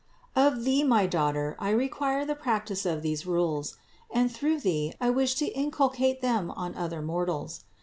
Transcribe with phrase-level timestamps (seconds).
[0.35, 3.77] Of thee, my daughter, I require the practice of these rules,
[4.09, 7.65] and through thee I wish to incul cate them on other mortals.